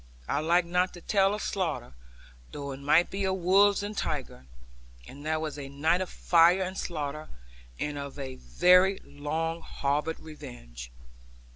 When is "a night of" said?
5.59-6.09